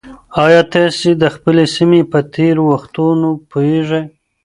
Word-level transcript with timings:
ایا 0.45 0.61
تاسي 0.73 1.11
د 1.21 1.23
خپلې 1.35 1.65
سیمې 1.75 2.01
په 2.11 2.19
تېرو 2.33 2.63
وختونو 2.71 3.29
پوهېږئ؟ 3.49 4.03